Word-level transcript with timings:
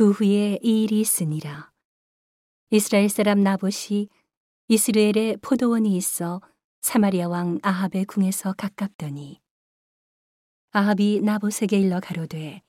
그 0.00 0.12
후에 0.12 0.58
이 0.62 0.84
일이 0.84 1.02
있으니라. 1.02 1.70
이스라엘 2.70 3.10
사람 3.10 3.42
나봇이 3.42 4.08
이스라엘에 4.68 5.36
포도원이 5.42 5.94
있어 5.94 6.40
사마리아 6.80 7.28
왕 7.28 7.58
아합의 7.62 8.06
궁에서 8.06 8.54
가깝더니 8.54 9.42
아합이 10.70 11.20
나봇에게 11.20 11.78
일러 11.78 12.00
가로되 12.00 12.62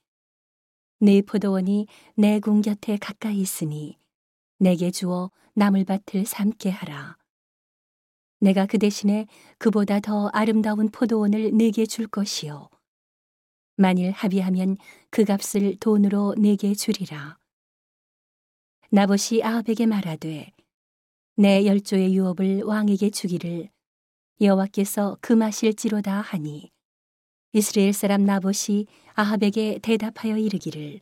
네 1.00 1.22
포도원이 1.22 1.88
내 2.18 2.42
궁 2.42 2.62
곁에 2.62 2.98
가까이 2.98 3.40
있으니 3.40 3.98
내게 4.60 4.92
주어 4.92 5.32
나물밭을 5.54 6.26
삼게 6.26 6.70
하라. 6.70 7.18
내가 8.42 8.66
그 8.66 8.78
대신에 8.78 9.26
그보다 9.58 10.02
더 10.02 10.28
아름다운 10.34 10.90
포도원을 10.90 11.52
내게 11.56 11.86
줄 11.86 12.08
것이요. 12.08 12.68
만일 13.82 14.12
합의하면 14.12 14.78
그 15.10 15.26
값을 15.26 15.76
돈으로 15.80 16.36
내게 16.38 16.76
주리라. 16.76 17.40
나봇이 18.92 19.42
아합에게 19.44 19.88
말하되 19.88 20.52
내 21.38 21.66
열조의 21.66 22.16
유업을 22.16 22.62
왕에게 22.62 23.10
주기를 23.10 23.70
여호와께서 24.40 25.18
금하실지로다 25.22 26.22
하니 26.22 26.72
이스라엘 27.54 27.94
사람 27.94 28.24
나봇이 28.24 28.86
아합에게 29.16 29.80
대답하여 29.82 30.38
이르기를 30.38 31.00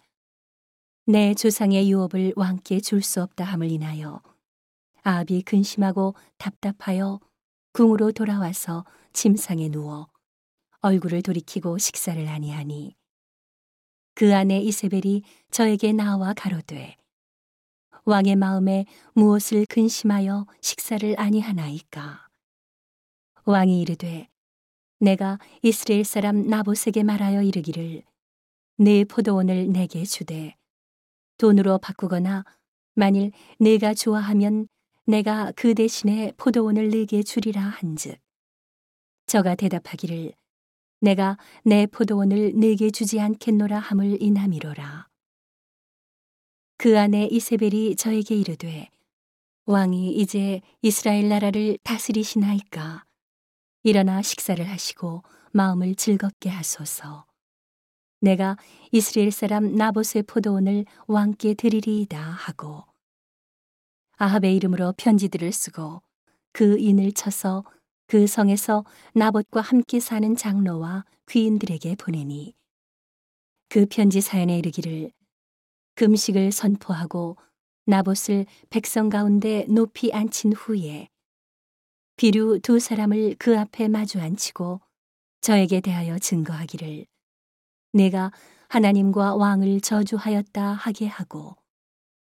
내 1.06 1.34
조상의 1.34 1.92
유업을 1.92 2.34
왕께 2.38 2.80
줄 2.80 3.02
수 3.02 3.22
없다 3.22 3.44
함을 3.44 3.70
인하여 3.72 4.22
아합이 5.04 5.42
근심하고 5.42 6.16
답답하여 6.38 7.20
궁으로 7.74 8.14
돌아와서 8.14 8.86
침상에 9.12 9.68
누워 9.68 10.08
얼굴을 10.82 11.22
돌이키고 11.22 11.78
식사를 11.78 12.26
아니하니 12.28 12.96
그 14.16 14.34
아내 14.34 14.60
이세벨이 14.60 15.24
저에게 15.52 15.92
나와 15.92 16.34
가로되 16.34 16.96
왕의 18.06 18.38
마음에 18.38 18.86
무엇을 19.14 19.66
근심하여 19.68 20.48
식사를 20.62 21.20
아니하나이까. 21.20 22.28
왕이 23.46 23.82
이르되 23.82 24.30
내가 25.00 25.38
이스라엘 25.62 26.04
사람 26.06 26.48
나봇에게 26.48 27.04
말하여 27.04 27.42
이르기를 27.42 28.04
네 28.78 29.04
포도원을 29.04 29.72
내게 29.72 30.04
주되 30.06 30.56
돈으로 31.38 31.78
바꾸거나 31.78 32.46
만일 32.96 33.32
내가 33.60 33.94
좋아하면 33.94 34.68
내가 35.06 35.52
그 35.56 35.74
대신에 35.74 36.32
포도원을 36.38 36.90
내게 36.90 37.22
주리라 37.24 37.62
한즉 37.62 38.18
저가 39.26 39.56
대답하기를 39.56 40.39
내가 41.02 41.38
내 41.64 41.86
포도원을 41.86 42.54
내게 42.56 42.92
주지 42.92 43.20
않겠노라 43.20 43.80
함을 43.80 44.22
인함이로라. 44.22 45.08
그 46.78 47.00
아내 47.00 47.26
이세벨이 47.26 47.96
저에게 47.96 48.36
이르되 48.36 48.90
왕이 49.66 50.14
이제 50.14 50.62
이스라엘 50.82 51.30
나라를 51.30 51.78
다스리시나이까 51.84 53.06
일어나 53.84 54.22
식사를 54.22 54.68
하시고 54.68 55.24
마음을 55.52 55.96
즐겁게 55.96 56.50
하소서 56.50 57.26
내가 58.22 58.58
이스라엘 58.92 59.32
사람 59.32 59.76
나봇의 59.76 60.24
포도원을 60.24 60.86
왕께 61.08 61.54
드리리이다 61.54 62.20
하고 62.20 62.84
아합의 64.18 64.56
이름으로 64.56 64.94
편지들을 64.98 65.52
쓰고 65.52 66.02
그 66.52 66.78
인을 66.78 67.14
쳐서 67.14 67.64
그 68.10 68.26
성에서 68.26 68.86
나봇과 69.14 69.62
함께 69.62 70.00
사는 70.00 70.36
장로와 70.36 71.06
귀인들에게 71.30 71.96
보내니 71.96 72.56
그 73.70 73.86
편지 73.86 74.20
사연에 74.20 74.58
이르기를 74.58 75.12
금식을 75.94 76.52
선포하고 76.52 77.38
나봇을 77.86 78.48
백성 78.72 79.10
가운데 79.10 79.68
높이 79.70 80.12
앉힌 80.12 80.54
후에 80.54 81.08
비류 82.18 82.60
두 82.64 82.80
사람을 82.80 83.36
그 83.38 83.60
앞에 83.60 83.88
마주 83.88 84.20
앉히고 84.20 84.82
저에게 85.42 85.80
대하여 85.80 86.18
증거하기를 86.18 87.06
내가 87.94 88.32
하나님과 88.70 89.36
왕을 89.36 89.82
저주하였다 89.82 90.74
하게 90.74 91.06
하고 91.06 91.58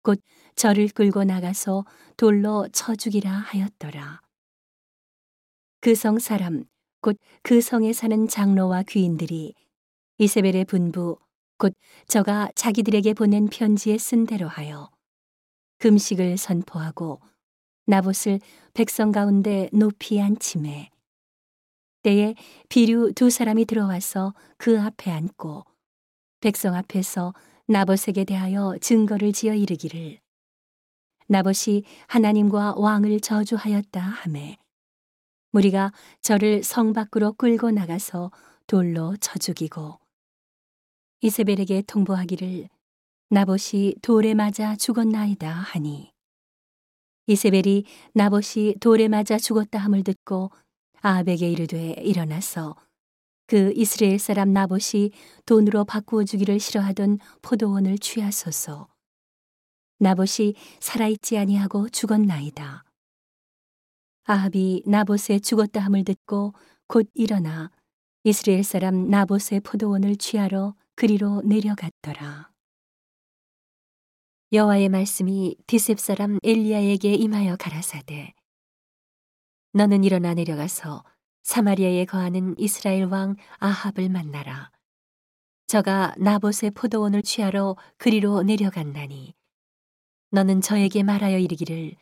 곧 0.02 0.20
저를 0.54 0.86
끌고 0.86 1.24
나가서 1.24 1.84
돌로 2.16 2.68
쳐 2.72 2.94
죽이라 2.94 3.28
하였더라. 3.28 4.22
그 5.84 5.94
성 5.94 6.18
사람 6.18 6.64
곧 7.02 7.18
그 7.42 7.60
성에 7.60 7.92
사는 7.92 8.26
장로와 8.26 8.84
귀인들이 8.84 9.52
이세벨의 10.16 10.64
분부 10.64 11.18
곧 11.58 11.74
저가 12.08 12.48
자기들에게 12.54 13.12
보낸 13.12 13.48
편지에 13.48 13.98
쓴 13.98 14.24
대로 14.24 14.48
하여 14.48 14.90
금식을 15.80 16.38
선포하고 16.38 17.20
나봇을 17.84 18.40
백성 18.72 19.12
가운데 19.12 19.68
높이 19.74 20.22
앉힘에 20.22 20.88
때에 22.02 22.34
비류 22.70 23.12
두 23.12 23.28
사람이 23.28 23.66
들어와서 23.66 24.32
그 24.56 24.80
앞에 24.80 25.10
앉고 25.10 25.64
백성 26.40 26.74
앞에서 26.74 27.34
나봇에게 27.66 28.24
대하여 28.24 28.78
증거를 28.80 29.34
지어 29.34 29.52
이르기를 29.52 30.18
나봇이 31.28 31.82
하나님과 32.06 32.76
왕을 32.78 33.20
저주하였다 33.20 34.00
하매 34.00 34.56
무리가 35.54 35.92
저를 36.20 36.64
성 36.64 36.92
밖으로 36.92 37.32
끌고 37.34 37.70
나가서 37.70 38.32
돌로 38.66 39.16
쳐 39.18 39.38
죽이고 39.38 40.00
이세벨에게 41.20 41.82
통보하기를 41.82 42.68
나봇이 43.30 43.94
돌에 44.02 44.34
맞아 44.34 44.74
죽었나이다 44.74 45.48
하니 45.48 46.12
이세벨이 47.28 47.84
나봇이 48.14 48.74
돌에 48.80 49.06
맞아 49.06 49.38
죽었다 49.38 49.78
함을 49.78 50.02
듣고 50.02 50.50
아합에게 51.02 51.48
이르되 51.48 51.92
일어나서 52.02 52.74
그 53.46 53.72
이스라엘 53.76 54.18
사람 54.18 54.52
나봇이 54.52 55.12
돈으로 55.46 55.84
바꾸어 55.84 56.24
주기를 56.24 56.58
싫어하던 56.58 57.18
포도원을 57.42 57.98
취하소서. 57.98 58.88
나봇이 60.00 60.54
살아있지 60.80 61.38
아니하고 61.38 61.90
죽었나이다 61.90 62.83
아합이 64.26 64.84
나봇의 64.86 65.42
죽었다 65.42 65.80
함을 65.80 66.02
듣고 66.04 66.54
곧 66.86 67.10
일어나 67.14 67.70
이스라엘 68.22 68.64
사람 68.64 69.10
나봇의 69.10 69.60
포도원을 69.60 70.16
취하러 70.16 70.74
그리로 70.94 71.42
내려갔더라. 71.44 72.50
여호와의 74.52 74.88
말씀이 74.88 75.56
디셉 75.66 75.98
사람 75.98 76.38
엘리야에게 76.42 77.12
임하여 77.12 77.56
가라사대 77.56 78.32
너는 79.74 80.04
일어나 80.04 80.32
내려가서 80.32 81.04
사마리아에 81.42 82.06
거하는 82.06 82.54
이스라엘 82.56 83.04
왕 83.04 83.36
아합을 83.58 84.08
만나라. 84.08 84.70
저가 85.66 86.14
나봇의 86.16 86.70
포도원을 86.70 87.20
취하러 87.20 87.76
그리로 87.98 88.42
내려간다니. 88.42 89.34
너는 90.30 90.62
저에게 90.62 91.02
말하여 91.02 91.36
이르기를 91.38 91.94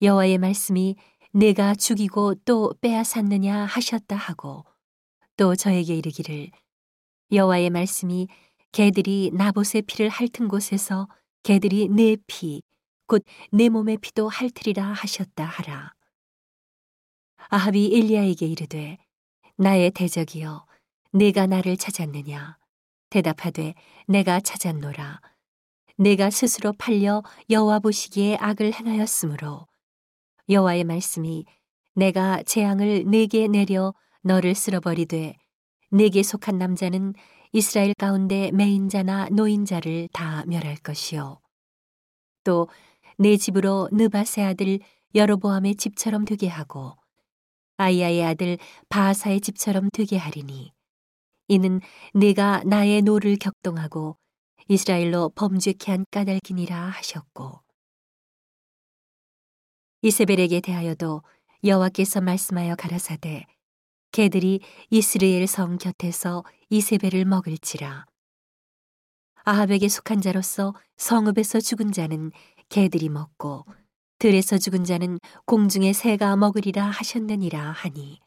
여호와의 0.00 0.38
말씀이 0.38 0.96
내가 1.32 1.74
죽이고 1.74 2.34
또 2.44 2.74
빼앗았느냐 2.80 3.64
하셨다 3.64 4.16
하고 4.16 4.64
또 5.36 5.54
저에게 5.54 5.94
이르기를 5.96 6.50
여호와의 7.32 7.70
말씀이 7.70 8.26
개들이 8.72 9.30
나봇의 9.32 9.82
피를 9.82 10.08
핥은 10.08 10.48
곳에서 10.48 11.08
개들이 11.42 11.88
내 11.88 12.16
피, 12.26 12.62
곧 13.06 13.24
내 13.52 13.68
몸의 13.68 13.98
피도 13.98 14.28
핥으리라 14.28 14.84
하셨다 14.84 15.44
하라. 15.44 15.94
아합이 17.48 17.96
엘리야에게 17.96 18.46
이르되 18.46 18.98
나의 19.56 19.90
대적이여 19.92 20.66
내가 21.12 21.46
나를 21.46 21.76
찾았느냐 21.76 22.58
대답하되 23.08 23.74
내가 24.06 24.40
찾았노라 24.40 25.20
내가 25.96 26.30
스스로 26.30 26.72
팔려 26.72 27.22
여호와 27.48 27.80
보시기에 27.80 28.36
악을 28.36 28.72
행하였으므로 28.72 29.69
여호와의 30.50 30.84
말씀이 30.84 31.46
내가 31.94 32.42
재앙을 32.42 33.04
내게 33.06 33.48
내려 33.48 33.94
너를 34.22 34.54
쓸어버리되 34.54 35.36
내게 35.90 36.22
속한 36.22 36.58
남자는 36.58 37.14
이스라엘 37.52 37.94
가운데 37.94 38.50
매인자나 38.52 39.28
노인자를 39.30 40.08
다 40.12 40.44
멸할 40.46 40.76
것이요. 40.76 41.40
또 42.44 42.68
내 43.20 43.36
집으로 43.36 43.90
느밧의 43.92 44.42
아들 44.42 44.78
여로보암의 45.14 45.74
집처럼 45.74 46.24
되게 46.24 46.48
하고 46.48 46.96
아히야의 47.76 48.24
아들 48.24 48.56
바아사의 48.88 49.42
집처럼 49.42 49.90
되게 49.92 50.16
하리니 50.16 50.72
이는 51.48 51.82
내가 52.14 52.62
나의 52.64 53.02
노를 53.02 53.36
격동하고 53.36 54.16
이스라엘로 54.68 55.32
범죄케 55.34 55.92
한 55.92 56.06
까닭이니라 56.10 56.74
하셨고 56.74 57.60
이세벨에게 60.02 60.60
대하여도 60.60 61.22
여호와께서 61.62 62.20
말씀하여 62.20 62.74
가라사대 62.74 63.46
개들이 64.12 64.60
이스르엘 64.88 65.46
성 65.46 65.76
곁에서 65.76 66.42
이세벨을 66.70 67.24
먹을지라. 67.26 68.06
아합에게 69.44 69.88
속한 69.88 70.20
자로서 70.20 70.74
성읍에서 70.96 71.60
죽은 71.60 71.92
자는 71.92 72.32
개들이 72.68 73.08
먹고 73.08 73.64
들에서 74.18 74.58
죽은 74.58 74.84
자는 74.84 75.18
공중의 75.46 75.94
새가 75.94 76.36
먹으리라 76.36 76.84
하셨느니라 76.86 77.70
하니 77.70 78.20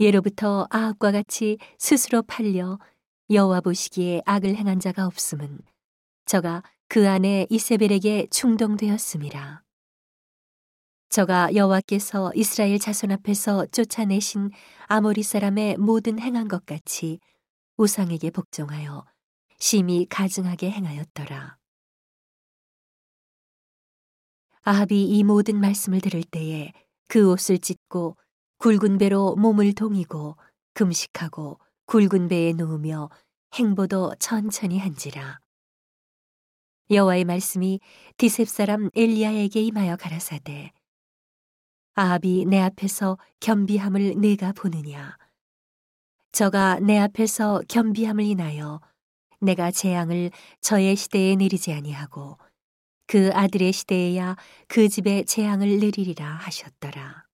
예로부터 0.00 0.66
아합과 0.70 1.12
같이 1.12 1.58
스스로 1.78 2.22
팔려 2.22 2.78
여호와 3.30 3.60
보시기에 3.60 4.22
악을 4.26 4.56
행한 4.56 4.80
자가 4.80 5.06
없음은 5.06 5.60
저가 6.26 6.62
그 6.88 7.08
안에 7.08 7.46
이세벨에게 7.50 8.28
충동되었음이라 8.30 9.62
저가 11.08 11.54
여호와께서 11.54 12.32
이스라엘 12.34 12.78
자손 12.78 13.12
앞에서 13.12 13.66
쫓아내신 13.66 14.50
아모리 14.86 15.22
사람의 15.22 15.78
모든 15.78 16.18
행한 16.18 16.48
것 16.48 16.66
같이 16.66 17.18
우상에게 17.78 18.30
복종하여 18.30 19.06
심히 19.58 20.06
가증하게 20.06 20.70
행하였더라. 20.70 21.56
아합이 24.62 25.02
이 25.04 25.24
모든 25.24 25.58
말씀을 25.60 26.02
들을 26.02 26.22
때에 26.22 26.72
그 27.08 27.30
옷을 27.30 27.58
찢고 27.58 28.16
굵은 28.58 28.98
배로 28.98 29.34
몸을 29.36 29.72
동이고 29.72 30.36
금식하고 30.74 31.58
굵은 31.86 32.28
배에 32.28 32.52
누우며 32.52 33.08
행보도 33.54 34.14
천천히 34.18 34.78
한지라. 34.78 35.38
여호와의 36.90 37.24
말씀이 37.24 37.80
디셉 38.18 38.48
사람 38.48 38.90
엘리야에게 38.94 39.62
임하여 39.62 39.96
가라사대 39.96 40.72
아합이 41.98 42.44
내 42.46 42.60
앞에서 42.60 43.18
겸비함을 43.40 44.20
내가 44.20 44.52
보느냐 44.52 45.16
저가 46.30 46.78
내 46.78 46.96
앞에서 46.96 47.62
겸비함을 47.68 48.22
인하여 48.24 48.80
내가 49.40 49.72
재앙을 49.72 50.30
저의 50.60 50.94
시대에 50.94 51.34
내리지 51.34 51.72
아니하고 51.72 52.38
그 53.08 53.30
아들의 53.34 53.72
시대에야 53.72 54.36
그 54.68 54.88
집에 54.88 55.24
재앙을 55.24 55.80
내리리라 55.80 56.24
하셨더라. 56.24 57.27